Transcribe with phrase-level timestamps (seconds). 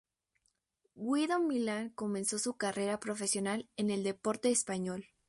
[0.95, 5.05] Guido Milán comenzó su carrera profesional en el Deportivo Español.